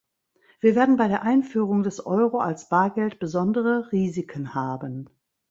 [0.61, 5.11] Wir werden bei der Einführung des Euro als Bargeld besondere Risiken haben.